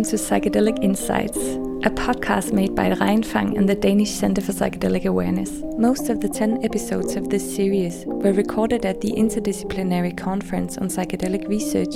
[0.00, 5.04] Welcome to Psychedelic Insights, a podcast made by Reinfang and the Danish Center for Psychedelic
[5.04, 5.60] Awareness.
[5.76, 10.88] Most of the 10 episodes of this series were recorded at the Interdisciplinary Conference on
[10.88, 11.92] Psychedelic Research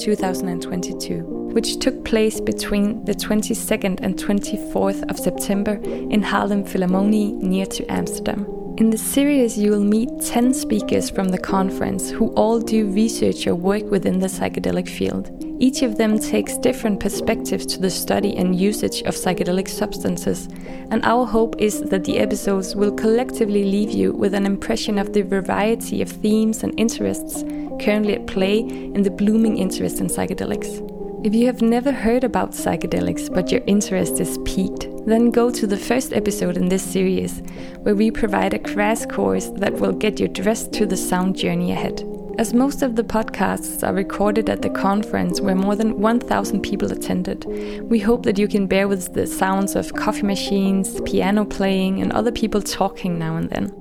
[0.00, 1.20] 2022,
[1.54, 7.86] which took place between the 22nd and 24th of September in Haarlem Philharmonie near to
[7.86, 8.46] Amsterdam.
[8.78, 13.46] In the series, you will meet 10 speakers from the conference who all do research
[13.46, 15.43] or work within the psychedelic field.
[15.60, 20.48] Each of them takes different perspectives to the study and usage of psychedelic substances,
[20.90, 25.12] and our hope is that the episodes will collectively leave you with an impression of
[25.12, 27.44] the variety of themes and interests
[27.80, 30.90] currently at play in the blooming interest in psychedelics.
[31.24, 35.66] If you have never heard about psychedelics but your interest is piqued, then go to
[35.66, 37.40] the first episode in this series,
[37.82, 41.72] where we provide a crash course that will get you dressed to the sound journey
[41.72, 42.13] ahead.
[42.36, 46.90] As most of the podcasts are recorded at the conference where more than 1,000 people
[46.90, 47.44] attended,
[47.88, 52.12] we hope that you can bear with the sounds of coffee machines, piano playing, and
[52.12, 53.72] other people talking now and then.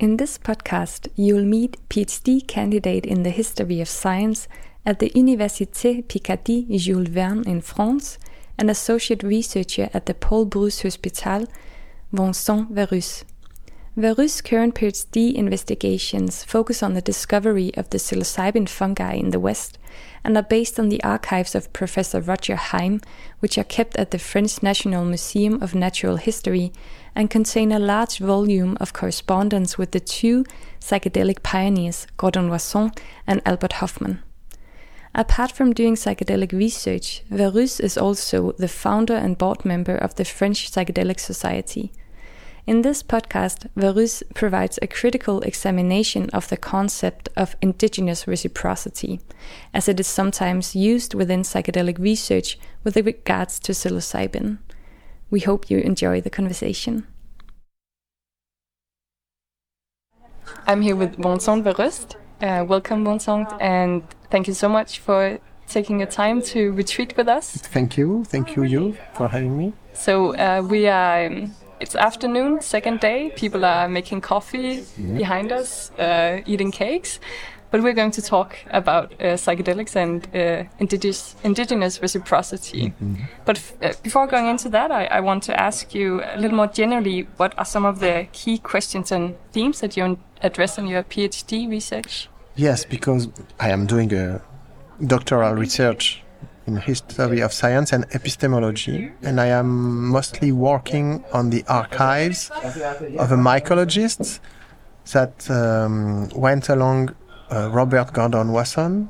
[0.00, 4.48] In this podcast, you'll meet PhD candidate in the history of science
[4.84, 8.18] at the Université Picardie Jules Verne in France
[8.58, 11.46] and associate researcher at the Paul Brousse Hospital,
[12.16, 13.24] Vincent Verroust.
[13.96, 19.78] Verroust' current PhD investigations focus on the discovery of the psilocybin fungi in the West
[20.22, 23.00] and are based on the archives of Professor Roger Heim,
[23.40, 26.72] which are kept at the French National Museum of Natural History
[27.14, 30.44] and contain a large volume of correspondence with the two
[30.80, 32.92] psychedelic pioneers, Gordon Wasson
[33.26, 34.22] and Albert Hofmann.
[35.14, 40.26] Apart from doing psychedelic research, Verroust is also the founder and board member of the
[40.26, 41.90] French Psychedelic Society.
[42.66, 49.20] In this podcast, Verroust provides a critical examination of the concept of indigenous reciprocity,
[49.72, 54.58] as it is sometimes used within psychedelic research with regards to psilocybin.
[55.30, 57.06] We hope you enjoy the conversation.
[60.66, 62.16] I'm here with Vincent Verroust.
[62.42, 65.38] Uh, welcome, Vincent, and thank you so much for
[65.68, 67.58] taking your time to retreat with us.
[67.58, 69.72] Thank you, thank you, you, for having me.
[69.92, 71.26] So uh, we are.
[71.26, 73.32] Um, it's afternoon, second day.
[73.36, 75.16] People are making coffee yeah.
[75.16, 77.20] behind us, uh, eating cakes.
[77.70, 82.82] But we're going to talk about uh, psychedelics and uh, indigenous, indigenous reciprocity.
[82.82, 83.16] Mm -hmm.
[83.44, 86.70] But uh, before going into that, I, I, want to ask you a little more
[86.72, 91.04] generally what are some of the key questions and themes that you address in your
[91.04, 92.28] PhD research?
[92.54, 93.28] Yes, because
[93.60, 94.40] I am doing a
[94.98, 96.22] doctoral research
[96.66, 102.50] in history of science and epistemology, and I am mostly working on the archives
[103.18, 104.40] of a mycologist
[105.12, 107.14] that um, went along
[107.50, 109.08] uh, Robert Gordon Wasson,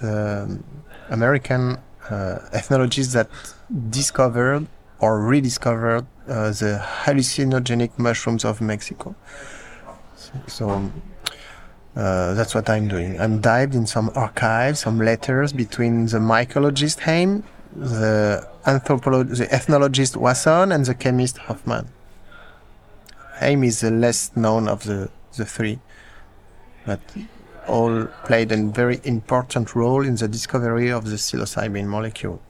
[0.00, 0.62] the
[1.08, 1.78] American
[2.10, 3.28] uh, ethnologist that
[3.90, 4.66] discovered
[5.00, 9.14] or rediscovered uh, the hallucinogenic mushrooms of Mexico.
[10.16, 10.92] So, so
[11.98, 13.20] uh, that's what I'm doing.
[13.20, 17.42] I'm dived in some archives, some letters between the mycologist Heim,
[17.74, 21.88] the anthropologist, the ethnologist Wasson, and the chemist Hofmann.
[23.40, 25.80] Heim is the less known of the, the three,
[26.86, 27.00] but
[27.66, 32.40] all played a very important role in the discovery of the psilocybin molecule.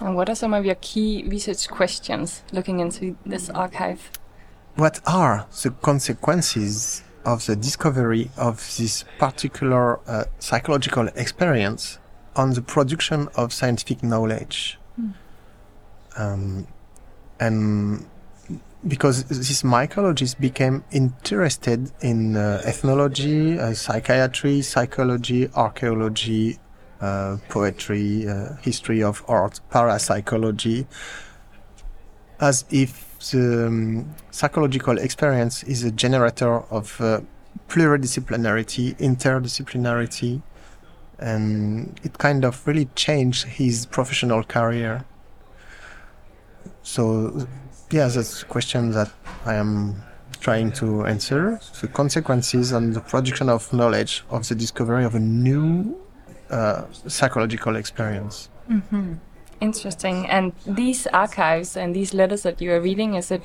[0.00, 4.10] And what are some of your key research questions looking into this archive?
[4.74, 11.98] What are the consequences of the discovery of this particular uh, psychological experience
[12.36, 14.78] on the production of scientific knowledge?
[15.00, 15.14] Mm.
[16.16, 16.66] Um,
[17.40, 18.06] and
[18.86, 26.58] because this mycologist became interested in uh, ethnology, uh, psychiatry, psychology, archaeology,
[27.00, 30.86] uh, poetry, uh, history of art, parapsychology,
[32.40, 37.20] as if the um, psychological experience is a generator of uh,
[37.68, 40.42] pluridisciplinarity, interdisciplinarity,
[41.18, 45.04] and it kind of really changed his professional career.
[46.82, 47.46] So
[47.90, 49.10] yeah, that's a question that
[49.44, 50.02] I am
[50.40, 51.60] trying to answer.
[51.80, 55.96] The consequences and the production of knowledge of the discovery of a new
[56.50, 58.48] uh, psychological experience.
[58.68, 59.14] Mm-hmm.
[59.62, 60.26] Interesting.
[60.26, 63.42] And these archives and these letters that you are reading, is it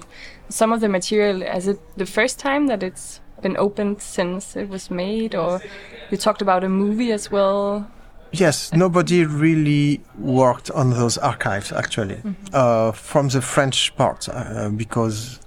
[0.49, 4.67] some of the material, is it the first time that it's been opened since it
[4.67, 5.35] was made?
[5.35, 5.61] Or
[6.09, 7.87] you talked about a movie as well?
[8.31, 12.33] Yes, nobody really worked on those archives actually, mm-hmm.
[12.51, 15.39] uh, from the French part, uh, because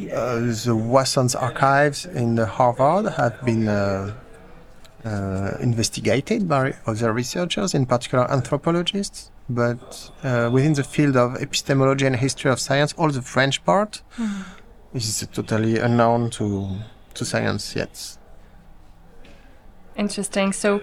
[0.00, 4.14] uh, the Wasson's archives in Harvard have been uh,
[5.04, 9.31] uh, investigated by other researchers, in particular anthropologists.
[9.48, 14.02] But uh, within the field of epistemology and history of science, all the French part
[14.16, 14.44] mm.
[14.94, 16.76] is totally unknown to
[17.14, 18.18] to science yet.
[19.96, 20.52] Interesting.
[20.52, 20.80] So,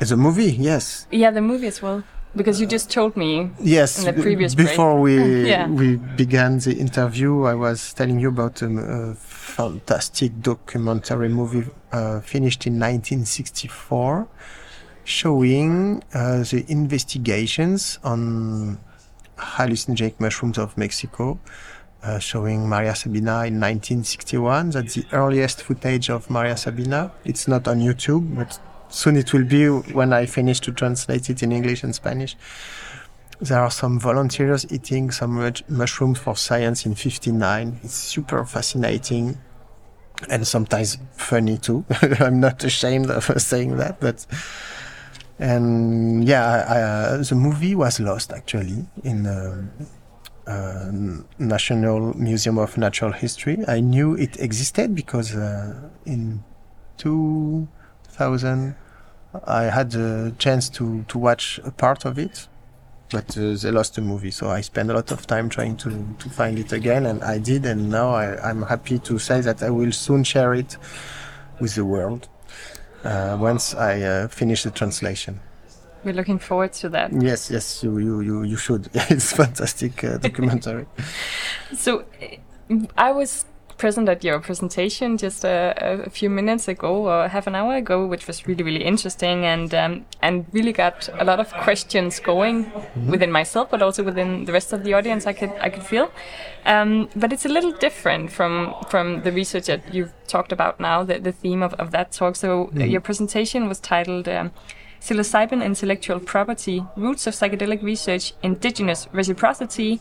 [0.00, 1.06] it's a movie, yes.
[1.10, 2.02] Yeah, the movie as well
[2.36, 5.18] because you just told me yes in the previous before break.
[5.18, 5.66] we yeah.
[5.68, 12.20] we began the interview i was telling you about a, a fantastic documentary movie uh,
[12.20, 14.28] finished in 1964
[15.06, 18.78] showing uh, the investigations on
[19.38, 21.38] hallucinogenic mushrooms of mexico
[22.02, 24.70] uh, showing Maria Sabina in 1961.
[24.70, 27.10] That's the earliest footage of Maria Sabina.
[27.24, 28.58] It's not on YouTube, but
[28.88, 32.36] soon it will be when I finish to translate it in English and Spanish.
[33.40, 37.80] There are some volunteers eating some mushrooms for science in 59.
[37.82, 39.38] It's super fascinating
[40.30, 41.84] and sometimes funny too.
[42.20, 44.24] I'm not ashamed of saying that, but
[45.38, 49.68] and yeah, I, uh, the movie was lost actually in the
[50.46, 50.90] uh,
[51.38, 53.58] National Museum of Natural History.
[53.68, 56.42] I knew it existed because uh, in
[56.98, 58.74] 2000,
[59.44, 62.48] I had the chance to, to watch a part of it,
[63.10, 64.30] but uh, they lost the movie.
[64.30, 67.38] So I spent a lot of time trying to, to find it again, and I
[67.38, 67.66] did.
[67.66, 70.78] And now I, I, am happy to say that I will soon share it
[71.60, 72.28] with the world
[73.04, 75.40] uh, once I uh, finish the translation.
[76.04, 77.12] We're looking forward to that.
[77.12, 78.88] Yes, yes, you you you, you should.
[78.94, 80.86] it's fantastic uh, documentary.
[81.74, 82.04] so,
[82.96, 83.44] I was
[83.78, 88.06] present at your presentation just a, a, few minutes ago or half an hour ago,
[88.06, 92.64] which was really really interesting and um, and really got a lot of questions going
[92.64, 93.10] mm -hmm.
[93.10, 95.30] within myself, but also within the rest of the audience.
[95.30, 96.08] I could I could feel,
[96.66, 101.04] um, but it's a little different from from the research that you've talked about now.
[101.06, 102.36] The the theme of, of that talk.
[102.36, 102.90] So mm -hmm.
[102.90, 104.28] your presentation was titled.
[104.28, 104.50] Um,
[105.00, 110.00] Psilocybin intellectual property, roots of psychedelic research, indigenous reciprocity,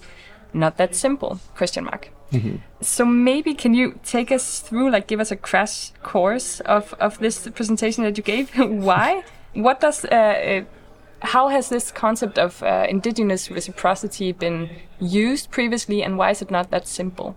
[0.53, 2.55] not that simple question mark Mm-hmm.
[2.81, 7.19] So maybe can you take us through, like, give us a crash course of of
[7.19, 8.49] this presentation that you gave?
[8.57, 9.23] Why?
[9.53, 10.63] What does uh, uh,
[11.25, 14.69] how has this concept of uh, indigenous reciprocity been
[14.99, 17.35] used previously, and why is it not that simple?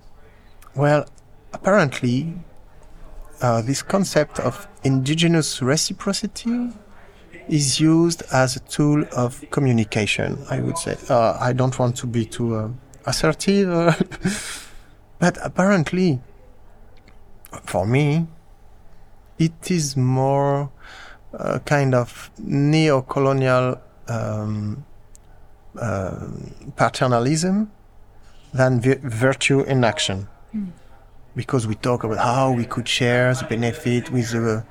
[0.75, 1.06] Well,
[1.52, 2.34] apparently,
[3.41, 6.70] uh, this concept of indigenous reciprocity
[7.49, 10.38] is used as a tool of communication.
[10.50, 10.96] I would say.
[11.08, 12.69] Uh, I don't want to be too uh,
[13.06, 14.64] assertive.
[15.19, 16.20] But apparently,
[17.65, 18.26] for me,
[19.38, 20.70] it is more
[21.32, 24.85] a kind of neo-colonial um,
[25.79, 26.29] uh,
[26.76, 27.70] paternalism
[28.53, 30.29] than vi- virtue in action.
[30.55, 30.70] Mm.
[31.37, 34.65] Because we talk about how we could share the benefit with the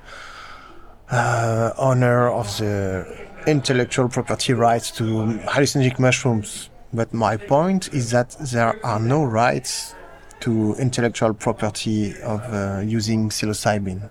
[1.10, 3.06] uh, owner of the
[3.46, 5.04] intellectual property rights to
[5.46, 6.68] hallucinogenic mushrooms.
[6.92, 9.94] But my point is that there are no rights
[10.40, 14.10] to intellectual property of uh, using psilocybin.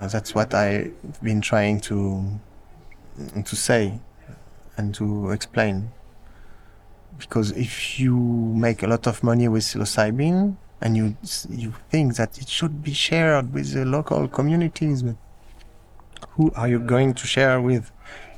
[0.00, 0.92] Uh, that's what I've
[1.22, 2.38] been trying to
[3.44, 3.98] to say
[4.76, 5.90] and to explain.
[7.18, 11.16] Because if you make a lot of money with psilocybin and you
[11.50, 15.16] you think that it should be shared with the local communities, but
[16.30, 17.90] who are you going to share with?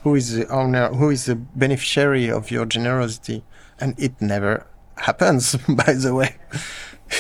[0.03, 0.89] Who is the owner?
[0.95, 3.43] Who is the beneficiary of your generosity?
[3.81, 4.67] And it never
[5.01, 6.37] happens, by the way.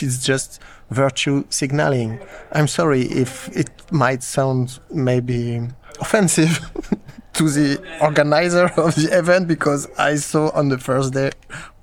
[0.00, 2.20] It's just virtue signaling.
[2.52, 5.60] I'm sorry if it might sound maybe
[6.00, 6.70] offensive
[7.34, 11.30] to the organizer of the event because I saw on the first day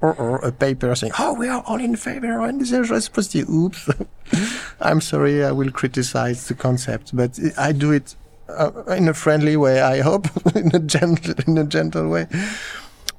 [0.01, 3.43] or, or a paper saying, "Oh, we are all in favor and of indigenous reciprocity."
[3.49, 3.89] Oops.
[4.79, 5.43] I'm sorry.
[5.43, 8.15] I will criticize the concept, but I do it
[8.49, 9.81] uh, in a friendly way.
[9.81, 12.27] I hope in a gentle, in a gentle way.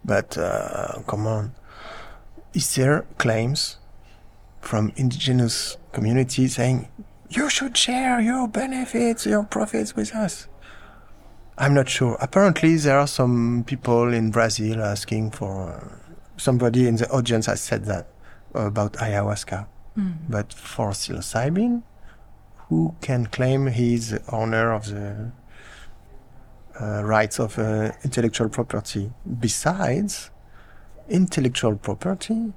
[0.04, 1.52] But uh, come on
[2.56, 3.78] is there claims
[4.60, 6.88] from indigenous communities saying
[7.28, 10.48] you should share your benefits, your profits with us?
[11.58, 12.16] I'm not sure.
[12.20, 15.70] Apparently, there are some people in Brazil asking for.
[15.70, 18.08] Uh, somebody in the audience has said that
[18.54, 19.66] about ayahuasca.
[19.96, 20.16] Mm.
[20.28, 21.82] But for psilocybin,
[22.68, 25.32] who can claim he's the owner of the
[26.80, 29.12] uh, rights of uh, intellectual property?
[29.40, 30.30] Besides,
[31.08, 32.52] intellectual property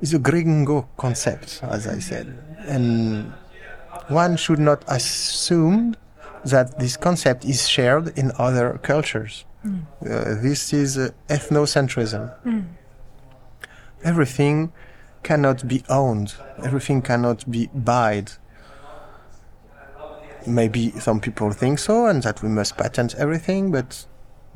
[0.00, 2.38] is a gringo concept, as I said.
[2.66, 3.32] And
[4.08, 5.96] one should not assume
[6.44, 9.44] that this concept is shared in other cultures.
[9.64, 9.82] Mm.
[10.02, 12.32] Uh, this is uh, ethnocentrism.
[12.44, 12.66] Mm.
[14.04, 14.72] Everything
[15.22, 18.38] cannot be owned, everything cannot be bought.
[20.46, 24.06] maybe some people think so, and that we must patent everything, but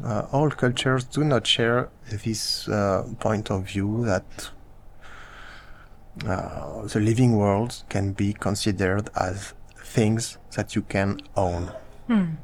[0.05, 4.51] uh, all cultures do not share this uh, point of view that
[6.27, 11.73] uh, the living world can be considered as things that you can own.
[12.07, 12.35] Hmm.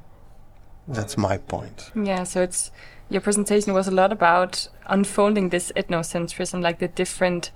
[0.88, 1.90] That's my point.
[1.94, 2.70] Yeah, so it's
[3.08, 7.50] your presentation was a lot about unfolding this ethnocentrism, like the different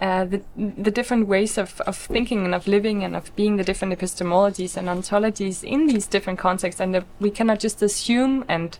[0.00, 3.64] uh, the, the different ways of, of thinking and of living and of being the
[3.64, 8.78] different epistemologies and ontologies in these different contexts, and that we cannot just assume and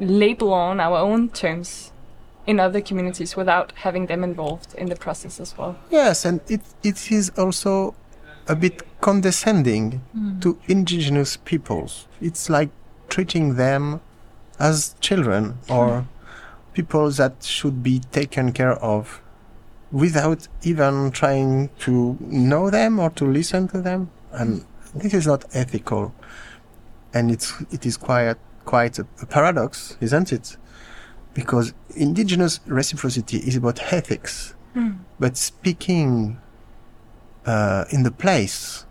[0.00, 1.92] label on our own terms
[2.46, 5.76] in other communities without having them involved in the process as well.
[5.90, 7.94] Yes, and it, it is also
[8.48, 10.40] a bit condescending Mm.
[10.40, 12.08] to indigenous peoples.
[12.20, 12.70] It's like
[13.08, 14.00] treating them
[14.58, 16.06] as children or
[16.72, 19.20] people that should be taken care of
[19.92, 24.10] without even trying to know them or to listen to them.
[24.32, 24.64] And
[24.94, 26.12] this is not ethical.
[27.12, 28.36] And it's, it is quite,
[28.70, 30.56] quite a, a paradox, isn't it?
[31.34, 34.54] Because indigenous reciprocity is about ethics.
[35.18, 36.38] But speaking
[37.44, 38.86] uh, in the place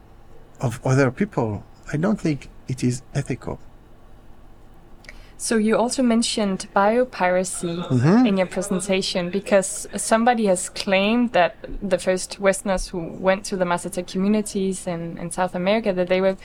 [0.59, 3.55] of other people, I don't think it is ethical.
[5.37, 8.27] So you also mentioned biopiracy Mhm.
[8.27, 11.51] in your presentation because somebody has claimed that
[11.93, 16.19] the first Westerners who went to the Mazatec communities in, in South America that they
[16.19, 16.35] were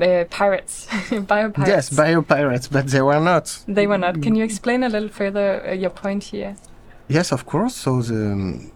[0.00, 1.66] uh, pirates, biopirates.
[1.66, 3.64] Yes, biopirates, but they were not.
[3.66, 4.22] they were not.
[4.22, 6.56] Can you explain a little further uh, your point here?
[7.08, 7.74] Yes, of course.
[7.74, 8.70] So the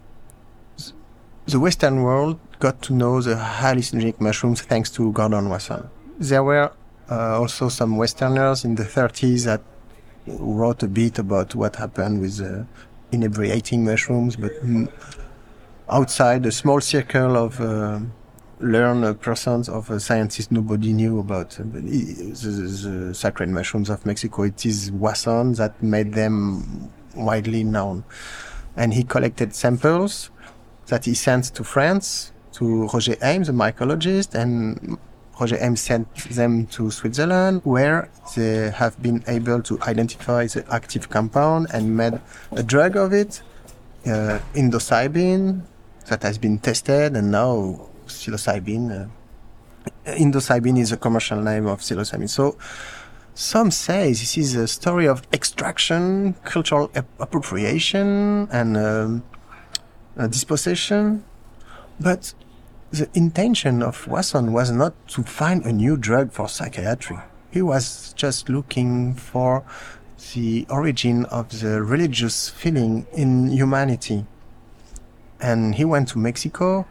[1.47, 5.89] the Western world got to know the hallucinogenic mushrooms thanks to Gordon Wasson.
[6.19, 6.73] There were
[7.11, 9.61] uh, also some Westerners in the 30s that
[10.27, 12.65] wrote a bit about what happened with uh,
[13.13, 14.53] inebriating mushrooms, but
[15.89, 17.61] outside a small circle of
[18.65, 24.05] uh, learned persons of a scientist nobody knew about the, the, the sacred mushrooms of
[24.07, 24.43] Mexico.
[24.43, 28.05] It is Wasson that made them widely known
[28.77, 30.31] and he collected samples
[30.87, 34.99] that he sent to France to Roger Heim, a mycologist, and
[35.41, 41.09] Roger Heim sent them to Switzerland, where they have been able to identify the active
[41.11, 42.21] compound and made
[42.53, 43.43] a drug of it,
[44.07, 45.63] uh, indocybin,
[46.07, 48.91] that has been tested, and now psilocybin.
[48.91, 49.09] Uh,
[50.13, 52.29] indocybin is a commercial name of psilocybin.
[52.29, 52.57] So
[53.35, 59.25] some say this is a story of extraction, cultural ap- appropriation, and um,
[60.17, 61.25] uh, dispossession.
[61.99, 62.35] But
[62.91, 67.19] the intention of Wasson was not to find a new drug for psychiatry.
[67.51, 69.65] He was just looking for
[70.35, 74.27] the origin of the religious feeling in humanity.
[75.41, 76.87] And he went to Mexico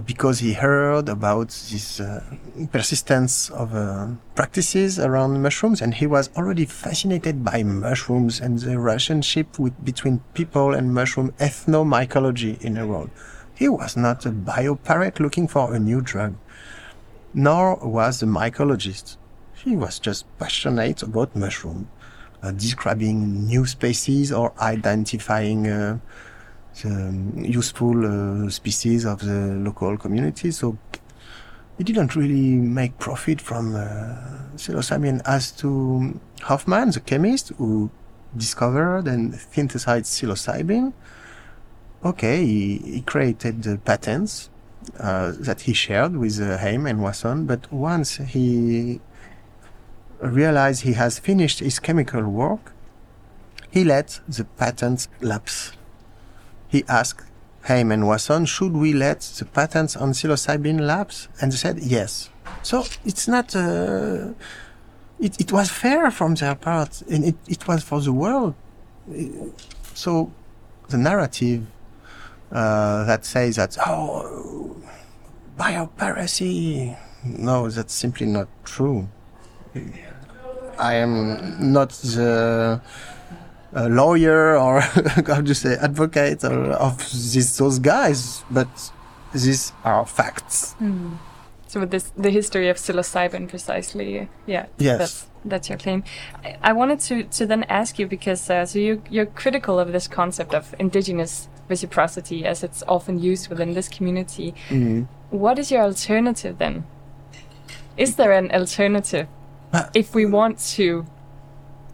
[0.00, 2.22] because he heard about this uh,
[2.70, 8.78] persistence of uh, practices around mushrooms and he was already fascinated by mushrooms and the
[8.78, 13.10] relationship with, between people and mushroom ethnomycology in the world.
[13.54, 16.34] He was not a biopirate looking for a new drug,
[17.32, 19.16] nor was the mycologist.
[19.54, 21.88] He was just passionate about mushroom,
[22.42, 25.98] uh, describing new species or identifying uh,
[26.82, 30.50] the um, useful uh, species of the local community.
[30.50, 30.76] So
[31.78, 34.16] he didn't really make profit from uh,
[34.56, 35.22] psilocybin.
[35.26, 37.90] As to Hofmann, the chemist who
[38.36, 40.92] discovered and synthesized psilocybin,
[42.04, 44.50] okay, he, he created the patents
[45.00, 49.00] uh, that he shared with uh, Heim and Wasson, but once he
[50.20, 52.72] realized he has finished his chemical work,
[53.70, 55.72] he let the patents lapse.
[56.68, 57.24] He asked
[57.64, 61.28] Heim and Wasson, should we let the patents on psilocybin lapse?
[61.40, 62.30] And they said yes.
[62.62, 64.32] So it's not, uh,
[65.18, 68.54] it, it was fair from their part, and it, it was for the world.
[69.94, 70.32] So
[70.88, 71.66] the narrative
[72.52, 74.76] uh, that says that, oh,
[75.58, 79.08] biopiracy, no, that's simply not true.
[80.78, 82.80] I am not the
[83.76, 84.80] uh, lawyer or
[85.26, 86.98] how do you say advocate or of
[87.32, 88.68] these those guys, but
[89.32, 90.74] these are facts.
[91.68, 94.98] So with this, the history of psilocybin, precisely, yeah, Yes.
[94.98, 96.02] that's that's your claim.
[96.44, 99.92] I, I wanted to to then ask you because uh, so you you're critical of
[99.92, 104.54] this concept of indigenous reciprocity as it's often used within this community.
[105.30, 106.84] What is your alternative then?
[107.96, 109.26] Is there an alternative
[109.72, 111.04] Uh, if we want to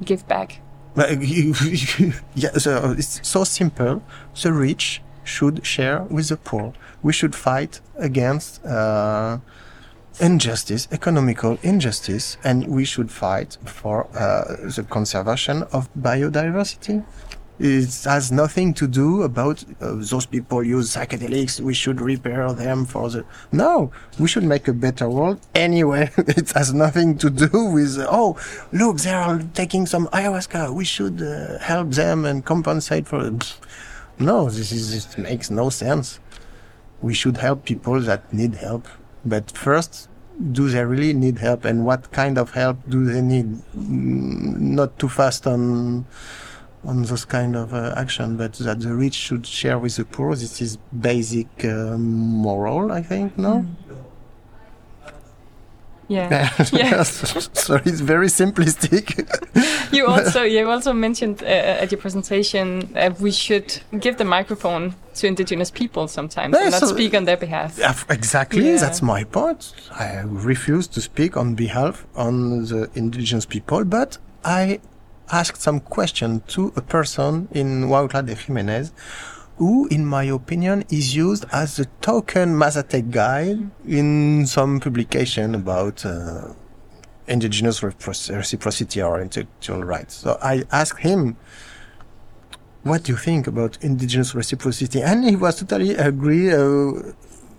[0.04, 0.60] give back?
[2.34, 4.02] Yeah, so it's so simple.
[4.42, 6.72] The rich should share with the poor.
[7.02, 9.38] We should fight against uh,
[10.20, 17.04] injustice, economical injustice, and we should fight for uh, the conservation of biodiversity.
[17.64, 21.60] It has nothing to do about uh, those people use psychedelics.
[21.60, 23.24] We should repair them for the.
[23.52, 26.10] No, we should make a better world anyway.
[26.16, 27.98] it has nothing to do with.
[28.00, 28.36] Oh,
[28.72, 30.74] look, they are taking some ayahuasca.
[30.74, 33.24] We should uh, help them and compensate for.
[33.28, 33.54] it.
[34.18, 36.18] No, this is it makes no sense.
[37.00, 38.88] We should help people that need help,
[39.24, 40.08] but first,
[40.50, 43.46] do they really need help, and what kind of help do they need?
[43.76, 46.06] Mm, Not too fast on
[46.84, 50.34] on those kind of uh, action, but that the rich should share with the poor.
[50.34, 53.36] This is basic uh, moral, I think.
[53.38, 53.64] No.
[56.08, 56.50] Yeah.
[56.72, 57.02] Yeah.
[57.04, 59.28] so it's very simplistic.
[59.92, 64.94] You also you also mentioned uh, at your presentation uh, we should give the microphone
[65.16, 67.76] to indigenous people sometimes Yeah, and not so- speak on their behalf.
[67.78, 68.64] Yeah, exactly.
[68.66, 68.78] Yeah.
[68.78, 69.74] That's my point.
[69.90, 74.80] I refuse to speak on behalf on the indigenous people, but I
[75.32, 78.92] asked some question to a person in Huautla de Jimenez,
[79.56, 86.04] who, in my opinion, is used as the token Mazatec guy in some publication about
[86.04, 86.52] uh,
[87.26, 90.14] indigenous reciprocity or intellectual rights.
[90.16, 91.36] So I asked him,
[92.82, 95.00] what do you think about indigenous reciprocity?
[95.02, 96.52] And he was totally agree.
[96.52, 97.12] Uh,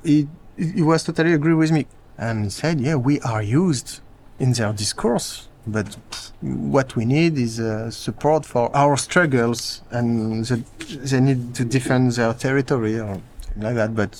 [0.03, 0.27] he,
[0.57, 1.87] he was totally agree with me
[2.17, 4.01] and said, yeah, we are used
[4.37, 5.97] in their discourse, but
[6.41, 10.63] what we need is uh, support for our struggles and the,
[10.97, 13.95] they need to defend their territory or something like that.
[13.95, 14.11] But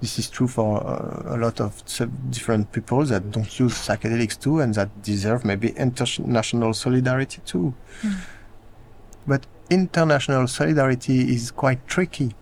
[0.00, 1.82] this is true for uh, a lot of
[2.30, 7.72] different people that don't use psychedelics too and that deserve maybe international solidarity too.
[9.26, 12.34] But international solidarity is quite tricky.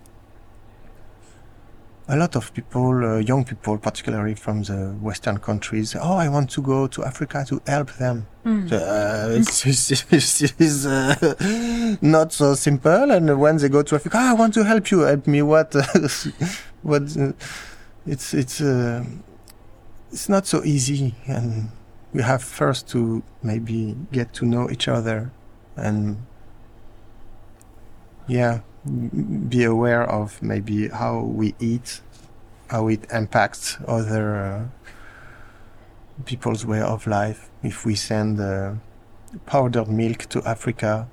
[2.07, 6.51] A lot of people, uh, young people, particularly from the Western countries, oh, I want
[6.51, 8.27] to go to Africa to help them.
[8.69, 13.11] So, uh, it's, it's, it's, uh, not so simple.
[13.11, 15.01] And when they go to Africa, "Ah, I want to help you.
[15.01, 15.41] Help me.
[15.41, 15.75] What?
[16.83, 17.17] what?
[17.17, 17.33] Uh,
[18.07, 19.03] it's it's uh,
[20.13, 21.71] it's not so easy, and
[22.13, 25.33] we have first to maybe get to know each other,
[25.75, 26.19] and
[28.27, 32.01] yeah, be aware of maybe how we eat,
[32.69, 34.65] how it impacts other uh,
[36.25, 37.51] people's way of life.
[37.63, 38.75] If we send uh,
[39.47, 41.09] powdered milk to Africa,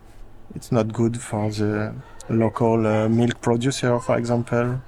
[0.54, 1.94] it's not good for the
[2.30, 4.82] local uh, milk producer, for example.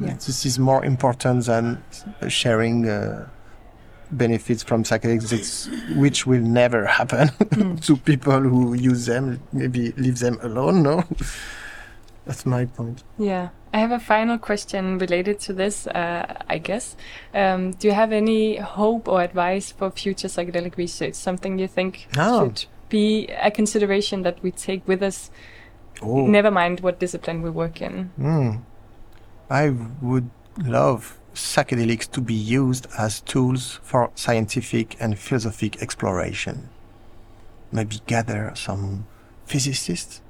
[0.00, 0.14] Yeah.
[0.14, 1.82] This is more important than
[2.28, 3.28] sharing uh,
[4.10, 9.40] benefits from psychedelics, which will never happen to people who use them.
[9.52, 10.82] Maybe leave them alone.
[10.82, 11.04] No,
[12.26, 13.02] that's my point.
[13.18, 13.48] Yeah.
[13.74, 16.94] I have a final question related to this, uh, I guess.
[17.34, 21.14] Um, do you have any hope or advice for future psychedelic research?
[21.14, 22.44] Something you think No.
[22.44, 25.30] should be a consideration that we take with us,
[26.02, 26.26] Oh.
[26.26, 28.10] never mind what discipline we work in?
[28.16, 28.50] Hmm.
[29.48, 29.70] I
[30.02, 36.68] would love psychedelics to be used as tools for scientific and philosophic exploration.
[37.70, 39.06] Maybe gather some
[39.46, 40.20] physicists,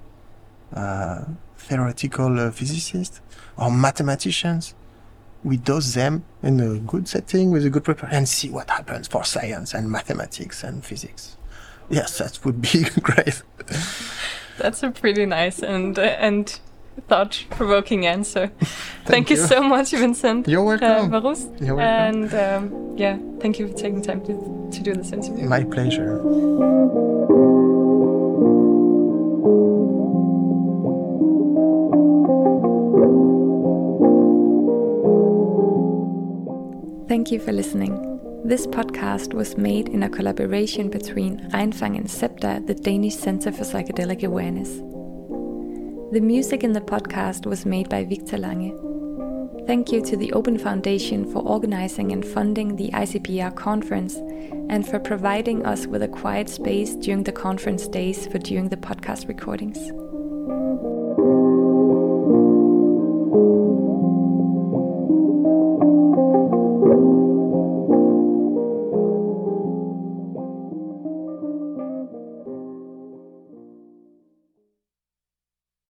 [0.74, 1.24] uh,
[1.56, 3.20] theoretical uh, physicists,
[3.56, 4.74] or mathematicians.
[5.44, 9.08] We dose them in a good setting with a good preparation and see what happens
[9.08, 11.36] for science and mathematics and physics.
[11.90, 13.42] Yes, that would be great.
[14.58, 16.60] That's a pretty nice and uh, and
[17.08, 18.50] thought-provoking answer.
[19.06, 19.36] thank, you.
[19.36, 19.46] you.
[19.46, 20.46] so much, Vincent.
[20.46, 21.12] You're welcome.
[21.12, 21.60] Uh, Verroust.
[21.60, 22.24] You're welcome.
[22.24, 25.48] And um, yeah, thank you for taking time to, to do this interview.
[25.48, 26.20] My pleasure.
[37.12, 37.92] Thank you for listening.
[38.42, 43.64] This podcast was made in a collaboration between Reinfang and SEPTA, the Danish Center for
[43.64, 44.76] Psychedelic Awareness.
[46.14, 48.72] The music in the podcast was made by Victor Lange.
[49.66, 54.16] Thank you to the Open Foundation for organizing and funding the ICPR conference
[54.70, 58.78] and for providing us with a quiet space during the conference days for during the
[58.78, 59.92] podcast recordings.